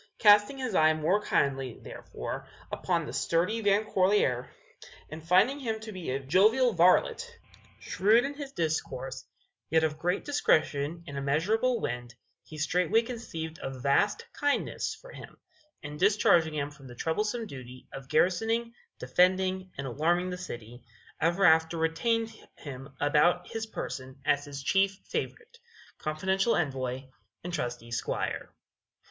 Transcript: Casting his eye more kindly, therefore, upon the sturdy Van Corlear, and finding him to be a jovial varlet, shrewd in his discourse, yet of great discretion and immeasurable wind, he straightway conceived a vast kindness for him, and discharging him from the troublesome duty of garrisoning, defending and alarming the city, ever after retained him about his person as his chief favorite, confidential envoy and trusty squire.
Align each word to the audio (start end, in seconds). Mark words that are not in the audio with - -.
Casting 0.17 0.57
his 0.57 0.73
eye 0.73 0.93
more 0.95 1.21
kindly, 1.21 1.79
therefore, 1.79 2.47
upon 2.71 3.05
the 3.05 3.13
sturdy 3.13 3.61
Van 3.61 3.85
Corlear, 3.85 4.49
and 5.11 5.23
finding 5.23 5.59
him 5.59 5.79
to 5.81 5.91
be 5.91 6.09
a 6.09 6.19
jovial 6.19 6.73
varlet, 6.73 7.37
shrewd 7.79 8.25
in 8.25 8.33
his 8.33 8.51
discourse, 8.51 9.23
yet 9.69 9.83
of 9.83 9.99
great 9.99 10.25
discretion 10.25 11.03
and 11.05 11.19
immeasurable 11.19 11.79
wind, 11.79 12.15
he 12.43 12.57
straightway 12.57 13.03
conceived 13.03 13.59
a 13.61 13.69
vast 13.69 14.25
kindness 14.33 14.95
for 14.99 15.11
him, 15.11 15.37
and 15.83 15.99
discharging 15.99 16.55
him 16.55 16.71
from 16.71 16.87
the 16.87 16.95
troublesome 16.95 17.45
duty 17.45 17.87
of 17.93 18.09
garrisoning, 18.09 18.73
defending 18.97 19.69
and 19.77 19.85
alarming 19.85 20.31
the 20.31 20.35
city, 20.39 20.83
ever 21.19 21.45
after 21.45 21.77
retained 21.77 22.35
him 22.57 22.89
about 22.99 23.47
his 23.51 23.67
person 23.67 24.19
as 24.25 24.45
his 24.45 24.63
chief 24.63 24.97
favorite, 25.05 25.59
confidential 25.99 26.55
envoy 26.55 27.03
and 27.43 27.53
trusty 27.53 27.91
squire. 27.91 28.51